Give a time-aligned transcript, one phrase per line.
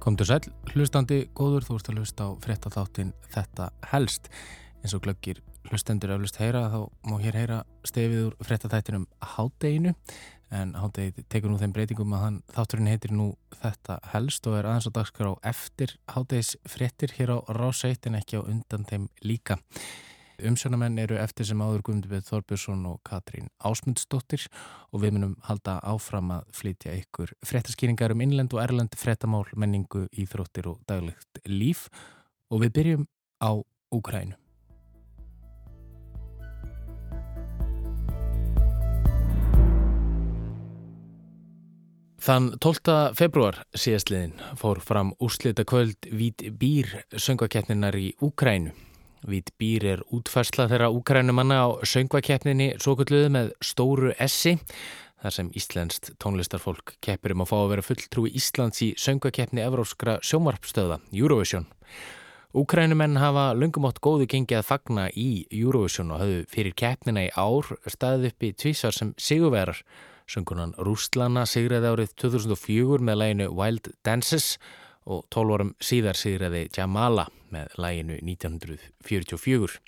[0.00, 0.40] Komdu sæl,
[0.72, 4.30] hlustandi góður, þú ert að hlusta á frettatháttin Þetta helst.
[4.80, 9.92] eins og glöggir hlustendur að hlust heyra þá má hér heyra stefið úr frettathættinum hádeginu
[10.56, 13.28] en hádegið tekur nú þeim breytingum að hann þátturinn heitir nú
[13.60, 18.40] Þetta helst og er aðeins á dagskrá eftir hádegis frettir hér á ráseitt en ekki
[18.40, 19.60] á undan þeim líka.
[20.48, 24.46] Umsjónamenn eru eftir sem áður Guðmundur Þorbjörnsson og Katrín Ásmundsdóttir
[24.90, 30.06] og við munum halda áfram að flytja ykkur frettaskýringar um innlend og erlend frettamál, menningu,
[30.12, 31.88] íþróttir og daglegt líf
[32.50, 33.08] og við byrjum
[33.44, 34.36] á Úkrænu.
[42.20, 43.16] Þann 12.
[43.16, 48.74] februar síðastliðin fór fram úrslita kvöld Vít Býr söngakeppninar í Úkrænu.
[49.28, 54.54] Vít býr er útfærsla þeirra úkrænumanna á söngvakeppninni svo kulluðu með stóru essi
[55.20, 60.16] þar sem íslenskt tónlistarfólk keppir um að fá að vera fulltrúi Íslands í söngvakeppni Evróskra
[60.24, 61.68] sjómarpstöða Eurovision.
[62.56, 67.68] Úkrænumenn hafa lungumótt góðu gengi að fagna í Eurovision og hafðu fyrir keppnina í ár
[67.86, 69.84] staðið upp í tvísar sem sigurverar.
[70.30, 74.54] Söngunan Rústlana sigraði árið 2004 með læginu Wild Dances
[75.08, 79.80] og 12 árum síðar sigraði Jamala með læginu 1944.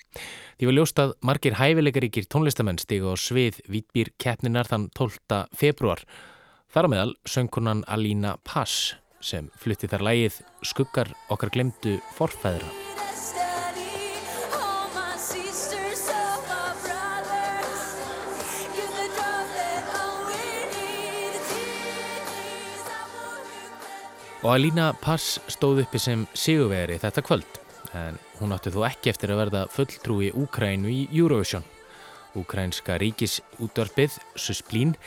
[0.59, 5.43] Því var ljóst að margir hæfileikaríkir tónlistamenn stiga á svið Vítbýr keppninar þann 12.
[5.57, 6.03] februar.
[6.73, 12.82] Þar á meðal söngkunan Alína Pass sem flutti þar lægið Skuggar okkar glemdu forfæðra.
[24.43, 27.59] Og Alína Pass stóð uppi sem sigurveri þetta kvöld,
[27.95, 31.63] en hún átti þó ekki eftir að verða fulltrúi Úkrænu í Eurovision.
[32.35, 34.97] Úkrænska ríkisútvarpið, Susplín,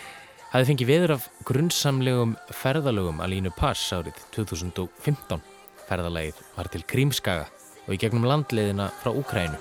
[0.54, 2.32] hafi fengið veður af grunnsamlegum
[2.62, 5.44] ferðalögum Alínu Pass árið 2015.
[5.84, 7.44] Ferðalegið var til Krímskaga
[7.84, 9.60] og í gegnum landleiðina frá Úkrænu.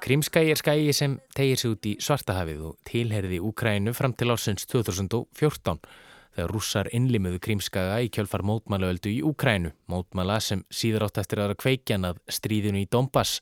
[0.00, 4.64] Krímskagi er skagi sem tegir sig út í Svartahafið og tilherði Úkrænu fram til ásins
[4.64, 6.05] 2014
[6.36, 11.56] þegar rússar innlimuðu krímskaga í kjölfar mótmælaöldu í Úkrænu, mótmæla sem síður átt eftir aðra
[11.56, 13.40] kveikjan að stríðinu í Donbass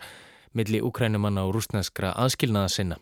[0.54, 2.98] milli Úkrænumanna og rúsnenskra aðskilnaða sinna.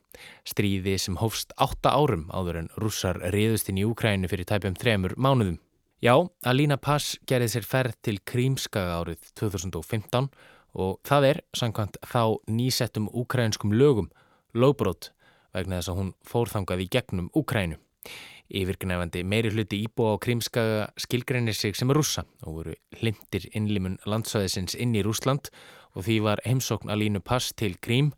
[0.49, 5.15] Stríði sem hófst átta árum áður en rússar reyðust inn í Úkrænu fyrir tæpjum þremur
[5.21, 5.61] mánuðum.
[6.03, 6.17] Já,
[6.49, 10.33] Alína Pass gerði sér ferð til krímskaga árið 2015
[10.73, 14.09] og það er, samkvæmt þá nýsettum úkrænskum lögum,
[14.57, 15.13] lögbrót
[15.53, 17.77] vegna þess að hún fórþangað í gegnum Úkrænu.
[18.53, 24.77] Yfirgnefandi meiri hluti íbúa á Krímskaga skilgreinir sig sem rússa og voru hlindir innlimun landsvæðisins
[24.77, 25.49] inn í Rúsland
[25.97, 28.13] og því var heimsókn alínu pass til Krím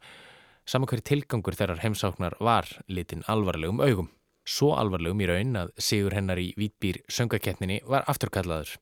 [0.67, 4.11] saman hverju tilgangur þeirrar heimsóknar var litin alvarlegum augum.
[4.45, 8.75] Svo alvarlegum í raun að Sigur hennar í Vítbýr söngakeppninni var afturkallaður.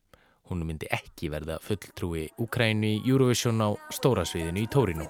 [0.49, 5.07] Hún myndi ekki verða fulltrúi Úkrænu í Eurovision á stóra sviðinu í Tórinu.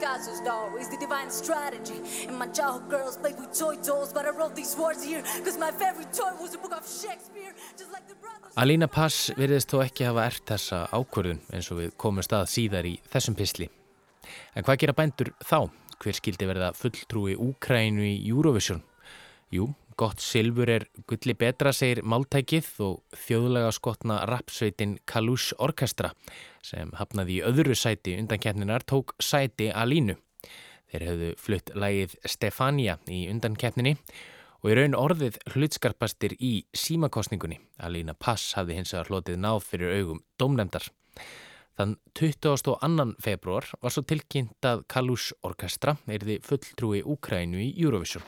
[0.00, 2.00] Picasso's doll is the divine strategy.
[2.28, 5.58] And my childhood girls played with toy dolls, but I wrote these words here, cause
[5.58, 8.54] my favorite toy was a book of Shakespeare, just like the brothers...
[8.56, 12.88] Alína Pass veriðist þó ekki hafa ert þessa ákvörðun eins og við komum stað síðar
[12.88, 13.68] í þessum pisli.
[14.56, 15.68] En hvað gera bændur þá?
[16.00, 18.80] Hver skildi verða fulltrúi Úkrænu í Eurovision?
[19.52, 19.68] Jú,
[20.00, 26.14] gott silfur er gulli betra, segir máltækið og þjóðlega skotna rapsveitin Kalush Orkestra
[26.64, 30.16] sem hafnaði í öðru sæti undan keppninar tók sæti Alínu.
[30.90, 33.98] Þeir hefðu flutt lægið Stefania í undan keppninni
[34.60, 37.60] og í raun orðið hlutskarpastir í símakostningunni.
[37.84, 40.88] Alína Pass hafði hins vegar hlotið náð fyrir augum domnemdar.
[41.76, 43.12] Þann 22.
[43.24, 48.24] februar var svo tilkynnt að Kalush Orkestra erði fulltrúi Úkrænu í Eurovision.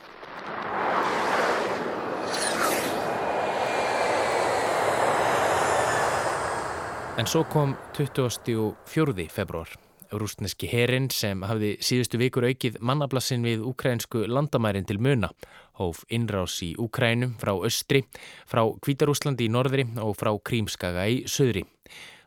[7.13, 9.27] En svo kom 24.
[9.29, 9.69] februar.
[10.09, 15.29] Rústneski herin sem hafði síðustu vikur aukið mannablassin við ukrainsku landamærin til muna.
[15.77, 18.01] Hóf innrás í Ukrænum frá östri,
[18.49, 21.67] frá Kvítarúslandi í norðri og frá Krímskaga í söðri.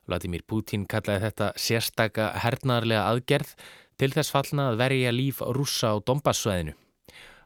[0.07, 3.57] Vladimir Putin kallaði þetta sérstaka hernarlega aðgerð
[3.99, 6.79] til þess fallna að verja líf rússa á Dombassvæðinu.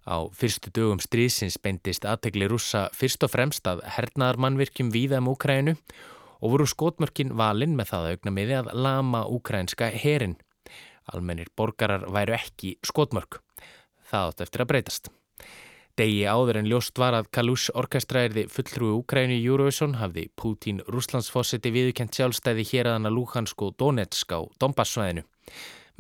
[0.05, 5.79] Á fyrstu dögum stríðsins beindist aðtegli rússa fyrst og fremst að hernarmannvirkjum víða um Ukrænu
[5.81, 10.39] og voru skotmörkin valinn með það aukna miði að lama úkrænska herin.
[11.13, 13.43] Almennir borgarar væru ekki skotmörk.
[14.11, 15.11] Það átt eftir að breytast.
[16.01, 20.81] Degi áður en ljóst var að Kalush orkestra erði fulltrúi Úkræni í Eurovision hafði Putin
[20.89, 25.27] Rúslandsfossiti viðkent sjálfstæði hér að hana Luhansk og Donetsk á Donbassvæðinu.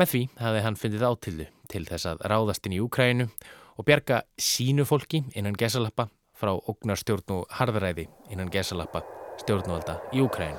[0.01, 3.29] Með því hafði hann fundið átildu til þess að ráðast inn í Úkrænu
[3.77, 9.05] og bjerga sínu fólki innan gesalappa frá ógnarstjórn og harðræði innan gesalappa
[9.41, 10.59] stjórnvalda í Úkræn.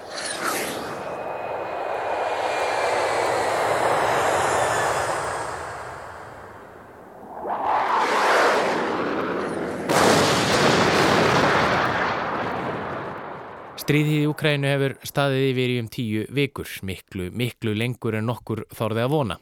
[13.82, 18.62] Stríðið í Ukrænu hefur staðið yfir í um tíu vikur, miklu, miklu lengur en nokkur
[18.72, 19.38] þorði að vona.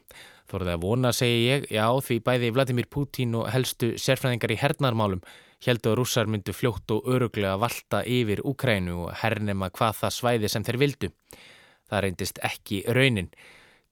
[0.50, 5.22] Þorði að vona, segi ég, já því bæði Vladimir Putin og helstu sérfræðingar í hernarmálum
[5.66, 10.51] heldu að rússar myndu fljótt og öruglega valta yfir Ukrænu og hernema hvað það svæði
[10.51, 11.10] sem þeir vildu.
[11.90, 13.30] Það reyndist ekki raunin.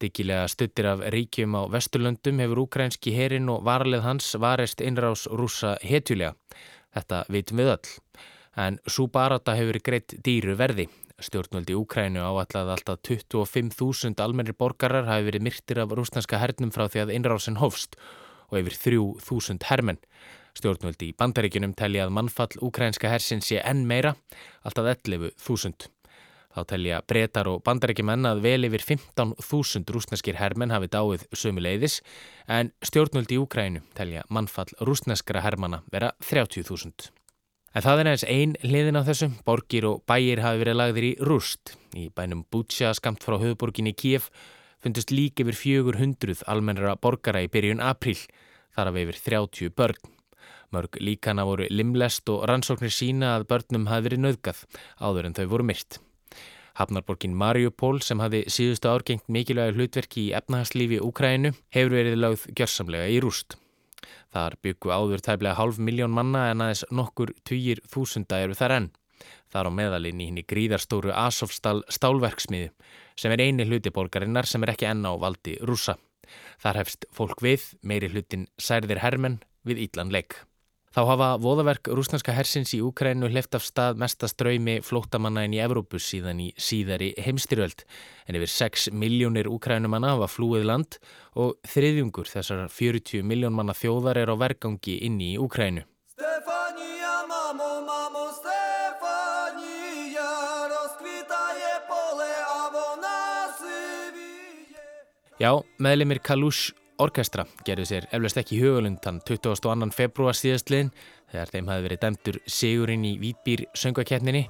[0.02, 5.76] Diggilega stuttir af ríkjum á Vesturlöndum hefur ukrænski herin og varlið hans varist innrás rússa
[5.82, 6.36] hetjulega.
[6.94, 7.96] Þetta vitum við öll
[8.58, 10.88] en svo barata hefur greitt dýru verði.
[11.18, 17.02] Stjórnvöldi Úkrænu áallað alltaf 25.000 almennir borgarar hafi verið myrtir af rúsnanska hernum frá því
[17.04, 17.98] að innrásin hofst
[18.52, 19.98] og yfir 3.000 hermenn.
[20.58, 24.14] Stjórnvöldi í bandaríkunum telli að mannfall úkrænska hersin sé enn meira,
[24.62, 25.90] alltaf 11.000.
[26.54, 32.00] Þá telja breytar og bandaríkjumenn að vel yfir 15.000 rúsneskir hermenn hafi dáið sömu leiðis
[32.46, 37.17] en stjórnvöldi í Úkrænu telja mannfall rúsneskra hermana vera 30.000.
[37.78, 39.34] En það er eins einn hliðin á þessum.
[39.46, 41.76] Borgir og bæir hafi verið lagðir í rúst.
[41.94, 44.32] Í bænum Bútsja skamt frá höfuborginni Kíef
[44.82, 48.18] fundust lík yfir 400 almennara borgara í byrjun april.
[48.74, 50.10] Þar af yfir 30 börn.
[50.74, 54.66] Mörg líkana voru limlest og rannsóknir sína að börnum hafi verið nöðgað
[54.98, 56.02] áður en þau voru myrt.
[56.82, 63.14] Hafnarborgin Mariupol sem hafi síðustu árgengt mikilvægur hlutverki í efnahagslífi Úkrænu hefur verið lagð gjörsamlega
[63.14, 63.60] í rúst.
[64.38, 68.90] Þar byggu áður tæplega hálf miljón manna en aðeins nokkur týjir þúsunda eru þar enn.
[69.50, 72.68] Þar á meðalinn í henni gríðarstóru Asofstal stálverksmiði
[73.18, 75.98] sem er eini hluti borgarinnar sem er ekki enn á valdi rúsa.
[76.62, 80.38] Þar hefst fólk við, meiri hlutin særðir hermen við Ídlan legg.
[80.98, 85.60] Þá hafa voðaverk rúsnarska hersins í Úkrænu hleft af stað mestast draumi flóttamanna inn í
[85.62, 87.84] Evrópus síðan í síðari heimstyröld.
[88.26, 90.98] En yfir 6 miljónir Úkrænumanna hafa flúið land
[91.38, 95.86] og þriðjungur þessar 40 miljón manna þjóðar er á vergangi inn í Úkrænu.
[96.16, 100.26] Stefania, mamo, mamo, Stefania,
[105.38, 109.90] Já, meðlemið Kalush Orkestra gerði sér eflaust ekki hugulund þann 22.
[109.94, 110.90] februar síðastliðin
[111.30, 114.48] þegar þeim hafi verið dæmtur sigurinn í Vítbýr söngvakeppninni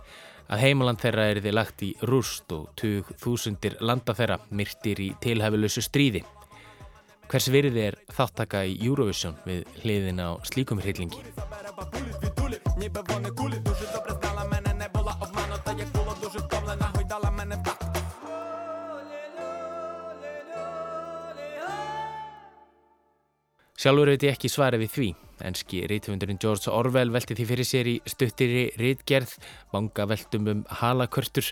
[0.48, 5.84] að heimaland þeirra er þið lagt í rúst og 20.000 landa þeirra myrtir í tilhæfulösu
[5.84, 6.24] stríði.
[7.28, 11.20] Hvers virði er þáttaka í Eurovision við hliðin á slíkum hryllingi?
[23.78, 25.08] Sjálfur veit ég ekki svarið við því.
[25.46, 29.36] Enski rítvöndurinn George Orwell velti því fyrir sér í stuttiri rítgerð,
[29.70, 31.52] vanga veltum um halakörtur,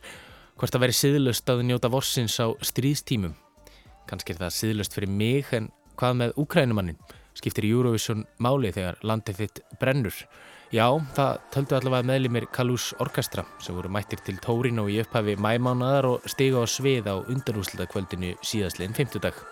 [0.57, 3.35] hvort að veri siðlust að njóta vorsins á stríðstímum.
[4.09, 5.69] Kanski er það siðlust fyrir mig, en
[6.01, 6.97] hvað með Ukrænumannin?
[7.37, 10.17] Skiptir Eurovision máli þegar landið þitt brennur?
[10.73, 15.37] Já, það töldu allavega meðlimir Kalús Orkestra sem voru mættir til Tórin og í upphafi
[15.37, 19.45] mæmánaðar og stiga á svið á undanúslutakvöldinu síðastliðin 50 dag.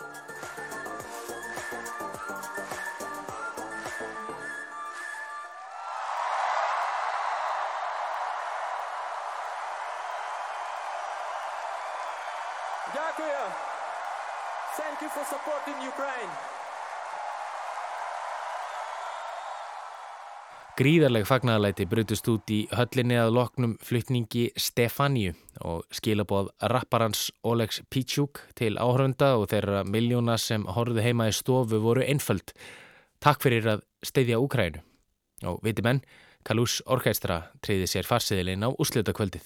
[20.74, 28.42] Gríðarleg fagnæðalæti brutust út í höllinni að loknum flytningi Stefáníu og skilabóð rapparans Olegs Pítsjúk
[28.58, 32.56] til áhörunda og þeirra miljóna sem horfðu heima í stofu voru einföld.
[33.22, 34.82] Takk fyrir að steyðja Úkrænu.
[35.46, 36.02] Og viti menn,
[36.44, 39.46] Kalús Orkestra treyði sér farsiðilinn á úslutakvöldið.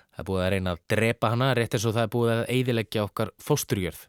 [0.11, 2.43] Það er búið að reyna að drepa hana rétt eins og það er búið að
[2.55, 4.01] eidilegja okkar fósturjörð.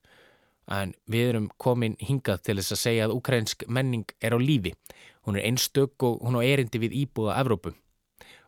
[0.72, 4.74] En við erum komin hingað til þess að segja að ukrainsk menning er á lífi.
[5.26, 7.74] Hún er einstök og hún á erindi við íbúða Evrópu.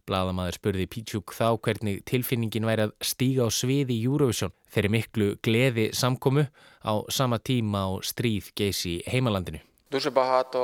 [0.05, 5.29] Blaðamaður spurði Pítsjúk þá hvernig tilfinningin væri að stíga á sviði í Eurovision þeirri miklu
[5.45, 6.45] gleði samkomu
[6.85, 9.63] á sama tíma á stríð geysi heimalandinu.
[9.92, 10.60] Дуже багато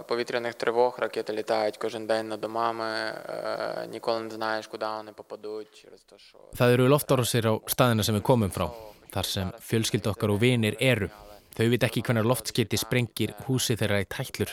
[0.00, 5.12] е, повітряних тривог, ракети літають кожен день над домами, е, ніколи не знаєш, куди вони
[5.12, 5.82] попадуть.
[5.82, 6.38] Через те, що...
[6.56, 8.68] Það eru loftárásir á staðina sem við komum frá,
[9.14, 11.08] þar sem fjölskyld okkar og vinir eru.
[11.56, 14.52] Þau veit ekki hvernig loftskipti sprengir húsi þeirra í tætlur.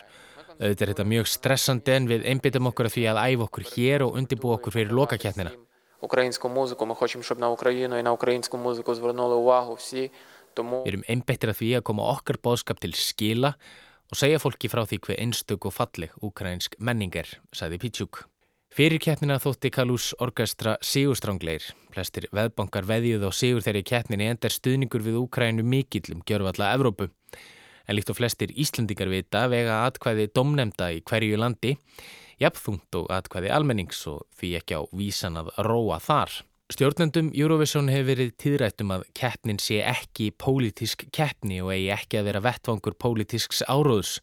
[0.63, 4.06] Þetta er þetta mjög stressandi en við einbyttum okkur að því að æfa okkur hér
[4.08, 5.52] og undibú okkur fyrir lokaketnina.
[6.04, 10.12] Українську музику, ми хочемо, щоб на Україну і на українську музику звернули увагу всі.
[10.59, 13.55] Við erum einbættir að því að koma okkar bóðskap til skila
[14.09, 18.25] og segja fólki frá því hver einstök og falleg ukrainsk menninger, sagði Pítsjúk.
[18.75, 21.65] Fyrir keppnina þótti Kalús orkestra Sigurstrangleir.
[21.95, 27.09] Plestir veðbankar veðið og Sigur þegar í keppninu endar stuðningur við Úkrænu mikillum gjörfalla Evrópu.
[27.88, 31.79] En líkt og flestir Íslandingar vita vega atkvæði domnemda í hverju landi,
[32.43, 36.43] jafnþungt og atkvæði almennings og því ekki á vísan að róa þar.
[36.69, 42.19] Stjórnendum Eurovision hefur verið tíðrætt um að keppnin sé ekki pólitísk keppni og eigi ekki
[42.21, 44.19] að vera vettvangur pólitísks áróðs.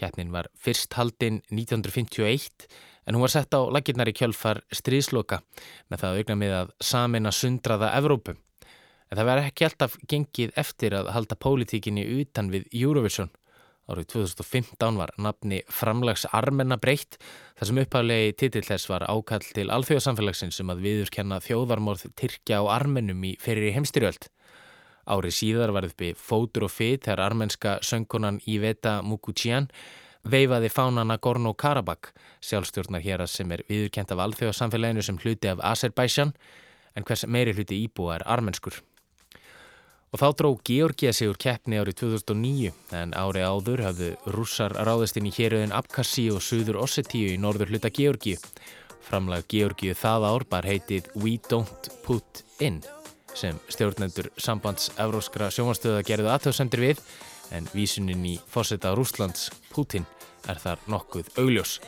[0.00, 2.64] Keppnin var fyrst haldinn 1951
[3.04, 5.42] en hún var sett á laginnar í kjölfar stríðsloka
[5.92, 8.38] með það aukna með að samina sundraða Evrópu.
[9.12, 13.28] En það verði ekki alltaf gengið eftir að halda pólitíkinni utan við Eurovision.
[13.90, 17.16] Árið 2015 var nafni framlags Armenna breytt
[17.58, 22.70] þar sem upphæflegi titill þess var ákall til alþjóðsamfélagsins sem að viðurkenna þjóðarmorð Tyrkja og
[22.76, 24.28] Armennum í fyrir heimstyrjöld.
[25.02, 29.66] Árið síðar var uppi fótur og fyt þegar armenska söngkonan Iveta Mukuchian
[30.22, 36.36] veifaði fánana Gorno-Karabakh, sjálfstjórnar hér að sem er viðurkent af alþjóðsamfélaginu sem hluti af Azerbaijan
[36.94, 38.78] en hvers meiri hluti íbúa er armenskur.
[40.12, 45.16] Og þá dró Georgia sig úr keppni árið 2009 en ári áður hafðu rússar ráðist
[45.16, 48.34] inn í héröðin Abkassi og Suður Ossetíu í norður hluta Georgi.
[49.08, 52.82] Framlag Georgiu það ár bar heitið We Don't Put In
[53.32, 57.00] sem stjórnendur sambands evróskra sjómanstöða gerðu aðtöðsendir við
[57.56, 60.04] en vísunin í fósetta Rúslands Putin
[60.44, 61.78] er þar nokkuð augljós.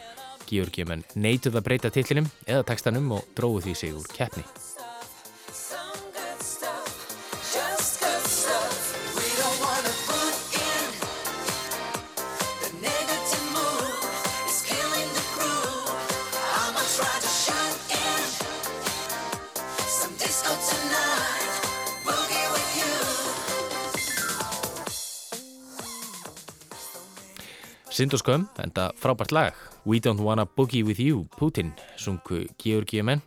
[0.49, 4.49] Georgiumenn neituð að breyta tillinum eða textanum og dróðu því sig úr keppni.
[27.95, 33.23] Sind og skömm, enda frábært lag We Don't Wanna Boogie With You, Putin sungu Georgíumenn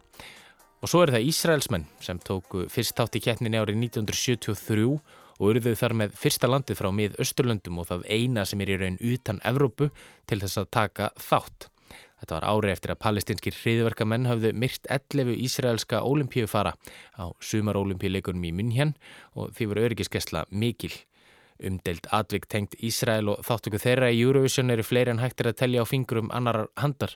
[0.84, 5.74] og svo er það Ísraelsmenn sem tóku fyrst þátt í keppninni árið 1973 og eruðu
[5.80, 9.40] þar með fyrsta landið frá mið Östurlöndum og það eina sem er í raun utan
[9.48, 9.88] Evrópu
[10.28, 11.72] til þess að taka þátt.
[12.20, 16.76] Þetta var árið eftir að palestinskir hriðverkamenn hafðu myrt 11 ísraelska ólimpíufara
[17.16, 18.98] á sumar ólimpíuleikunum í München
[19.32, 20.92] og því voru öryggiskesla mikil.
[21.64, 25.84] Umdelt atvik tengt Ísrael og þáttöku þeirra í Eurovision eru fleiri en hægtir að telja
[25.84, 27.16] á fingurum annarar handar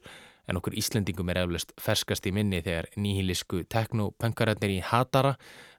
[0.50, 5.36] en okkur Íslendingum er eflaust ferskast í minni þegar nýhilisku teknopönkararnir í Hatara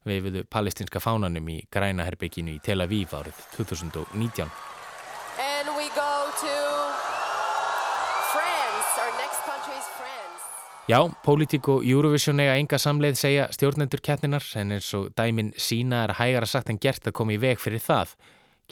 [0.09, 4.51] veifuðu palestinska fánanum í grænaherbygginu í Tel Aviv árið 2019.
[5.39, 6.55] And we go to
[8.33, 8.91] France.
[9.03, 10.43] Our next country is France.
[10.91, 16.07] Já, pólitík og Eurovision eiga enga samleið segja stjórnendur keppninar en eins og dæmin sína
[16.09, 18.17] er hægara sagt en gert að koma í veg fyrir það.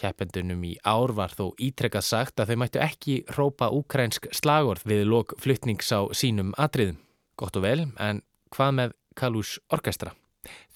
[0.00, 5.04] Keppendunum í ár var þó ítrekkað sagt að þau mættu ekki rópa úkrænsk slagorð við
[5.10, 6.96] lok fluttnings á sínum atriðum.
[7.36, 8.22] Gott og vel, en
[8.54, 10.14] hvað með Kalús orkestra?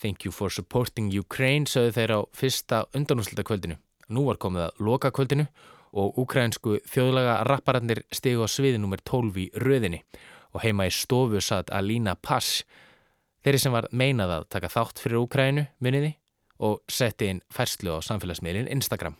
[0.01, 3.79] Thank you for supporting Ukraine, sögðu þeir á fyrsta undanúslita kvöldinu.
[4.13, 5.47] Nú var komið að loka kvöldinu
[5.95, 10.03] og úkrænsku þjóðlaga rappararnir stegu á sviði nummer 12 í röðinni
[10.53, 12.63] og heima í stofu satt Alina Pass,
[13.45, 16.15] þeirri sem var meinað að taka þátt fyrir Úkrænu, muniði,
[16.65, 19.17] og setti inn færslu á samfélagsmiðlinn Instagram.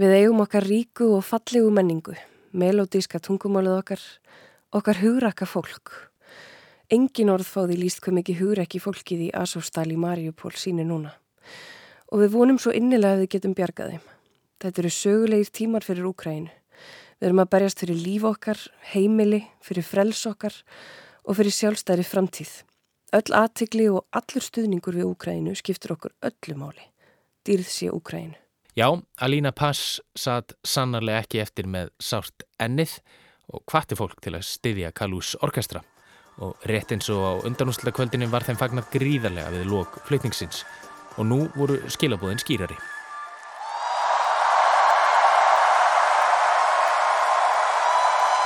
[0.00, 2.14] Við eigum okkar ríku og fallegu menningu,
[2.56, 4.04] melodíska tungumálið okkar,
[4.74, 5.92] okkar hugrakka fólk.
[6.90, 11.12] Engin orð fáði líst hvað mikið hugrakki fólkið í Asofstal í Mariupól sínu núna.
[12.10, 14.08] Og við vonum svo innilega að við getum bjargað þeim.
[14.60, 16.50] Þetta eru sögulegir tímar fyrir Úkrænu.
[17.20, 18.58] Við erum að berjast fyrir líf okkar,
[18.94, 20.56] heimili, fyrir frels okkar
[21.22, 22.50] og fyrir sjálfstæri framtíð.
[23.10, 26.84] Öll aðtigli og allur stuðningur við Úkrænu skiptur okkur öllu máli.
[27.42, 28.36] Dýrð sé Úkrænu.
[28.78, 28.86] Já,
[29.18, 33.00] Alina Pass satt sannarlega ekki eftir með sárt ennið
[33.50, 35.82] og hvati fólk til að styðja Kalús orkestra.
[36.38, 40.62] Og rétt eins og á undanúslega kvöldinu var þeim fagnat gríðarlega við lok flutningsins
[41.18, 42.78] og nú voru skilabóðin skýrari.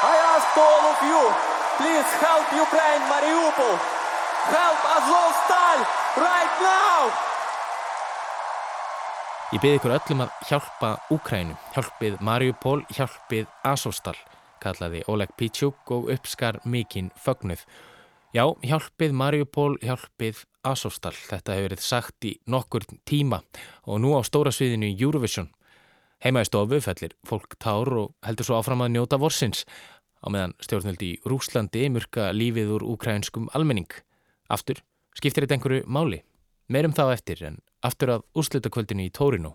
[0.09, 1.21] I ask all of you,
[1.77, 4.04] please help Ukraine, Mariupol.
[4.45, 5.79] Help Azovstal
[6.21, 7.09] right now!
[9.55, 14.17] Ég byrði ykkur öllum að hjálpa Úkrænu, hjálpið Mariupol, hjálpið Asostal,
[14.61, 17.65] kallaði Oleg Pichuk og uppskar mikinn fögnuð.
[18.37, 21.15] Já, hjálpið Mariupol, hjálpið Asostal.
[21.17, 23.41] Þetta hefur verið sagt í nokkur tíma
[23.89, 25.53] og nú á stóra sviðinu Eurovision.
[26.21, 29.65] Heima í stofu fellir fólk tár og heldur svo áfram að njóta vorsins
[30.21, 33.89] á meðan stjórnvöldi í Rúslandi murka lífið úr ukrainskum almenning.
[34.53, 34.81] Aftur
[35.17, 36.23] skiptir þetta einhverju máli.
[36.69, 39.55] Meirum þá eftir en aftur að úrslutakvöldinu í Tórinu.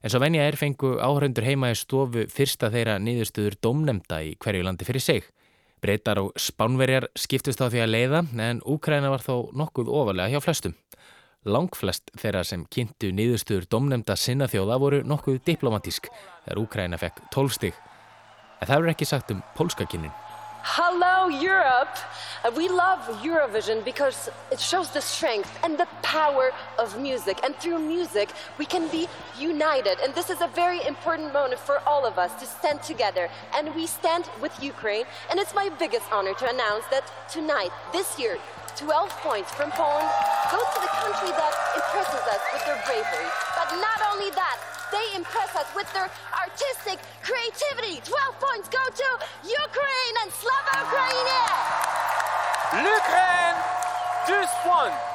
[0.00, 4.64] En svo venja er fengu áhörundur heima í stofu fyrsta þeirra niðurstuður domnemda í hverju
[4.64, 5.26] landi fyrir sig.
[5.80, 10.44] Breytar og spánverjar skiptust á því að leiða en Úkræna var þó nokkuð ofalega hjá
[10.44, 10.76] flestum.
[11.48, 17.56] Langflest þeirra sem kynntu niðurstuður domnemda sinna þjóða voru nokkuð diplomatísk þegar Úkræna fekk 12
[17.56, 17.78] stig.
[18.60, 20.12] En það er ekki sagt um pólskakynnin.
[20.62, 21.96] Hello, Europe!
[22.44, 27.40] Uh, we love Eurovision because it shows the strength and the power of music.
[27.42, 29.98] And through music, we can be united.
[30.04, 33.30] And this is a very important moment for all of us to stand together.
[33.56, 35.06] And we stand with Ukraine.
[35.30, 38.36] And it's my biggest honor to announce that tonight, this year,
[38.76, 40.08] 12 points from Poland
[40.50, 43.30] go to the country that impresses us with their bravery.
[43.56, 44.58] But not only that,
[44.90, 48.02] they impress us with their artistic creativity.
[48.02, 49.08] 12 points go to
[49.46, 51.50] Ukraine and Slava Ukraine!
[52.86, 53.58] L'Ukraine,
[54.26, 55.09] 12 points.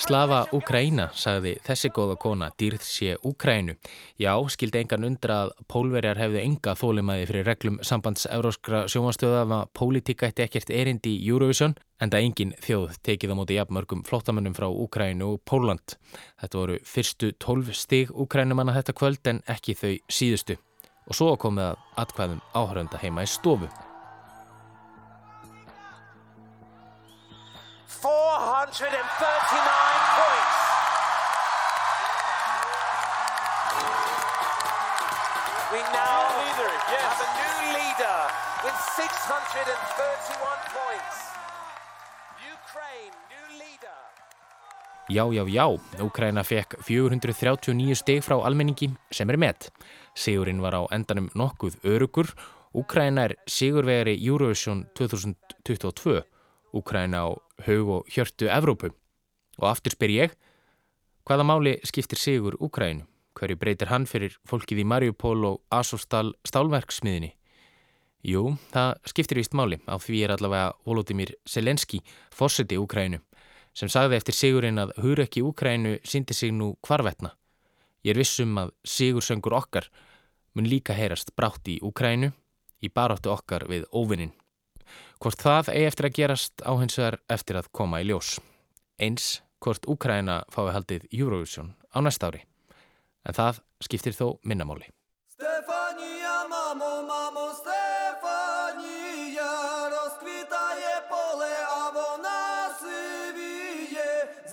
[0.00, 3.74] Slava Úkraína, sagði þessi góða kona, dýrð sé Úkrænu.
[4.20, 9.68] Já, skildi engan undra að pólverjar hefðu enga þólimaði fyrir reglum sambands euróskra sjómanstöða að
[9.76, 14.56] pólitíka eitt ekkert erindi í Eurovision, en það engin þjóð tekið á móti jafnmörgum flottamönnum
[14.56, 15.96] frá Úkrænu og Póland.
[16.40, 20.58] Þetta voru fyrstu tólf stig Úkrænumanna þetta kvöld en ekki þau síðustu.
[21.10, 23.68] Og svo komið að atkvæðum áhörönda heima í stofu.
[28.02, 29.71] 439
[45.08, 45.66] Já, já, já,
[46.00, 49.66] Úkraina fekk 439 stig frá almenningi sem er með.
[50.14, 52.30] Sigurinn var á endanum nokkuð örugur.
[52.72, 56.22] Úkraina er sigurvegari Eurovision 2022.
[56.72, 57.34] Úkraina á
[57.66, 58.94] haug og hjörtu Evrópu.
[59.58, 60.38] Og aftur spyr ég,
[61.26, 63.04] hvaða máli skiptir sigur Úkrainu?
[63.34, 67.34] Hverju breytir hann fyrir fólkið í Mariupol og Asostal stálverksmiðinni?
[68.22, 71.98] Jú, það skiptir vist máli á því er allavega Volodymyr Selenski,
[72.30, 73.18] fórseti Úkrænu,
[73.74, 77.32] sem sagði eftir sigurinn að hurökk í Úkrænu syndi sig nú hvarvetna.
[78.06, 79.88] Ég er vissum að sigursöngur okkar
[80.54, 82.30] mun líka heyrast brátt í Úkrænu
[82.82, 84.34] í baráttu okkar við óvinnin.
[85.18, 88.36] Hvort það eigi eftir að gerast áhensar eftir að koma í ljós.
[89.02, 92.46] Eins hvort Úkræna fái haldið Eurovision á næsta ári.
[93.26, 94.90] En það skiptir þó minnamáli.
[95.34, 95.71] Stefán!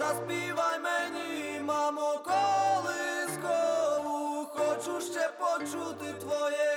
[0.10, 3.58] Заспівай мені, мамо, колискову,
[4.56, 6.69] хочу ще почути твоє